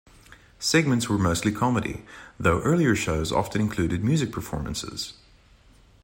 Segments 0.57 1.07
were 1.09 1.17
mostly 1.19 1.51
comedy, 1.51 2.03
though 2.39 2.59
earlier 2.63 2.95
shows 2.95 3.31
often 3.31 3.61
included 3.61 4.03
music 4.03 4.31
performances. 4.31 5.13